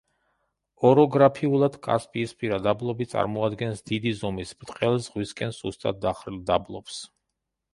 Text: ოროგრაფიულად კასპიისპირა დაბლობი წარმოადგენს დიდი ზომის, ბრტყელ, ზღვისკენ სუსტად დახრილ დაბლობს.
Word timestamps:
ოროგრაფიულად 0.91 1.75
კასპიისპირა 1.87 2.57
დაბლობი 2.67 3.07
წარმოადგენს 3.11 3.85
დიდი 3.91 4.15
ზომის, 4.23 4.55
ბრტყელ, 4.65 4.99
ზღვისკენ 5.09 5.55
სუსტად 5.59 6.01
დახრილ 6.07 6.41
დაბლობს. 6.51 6.99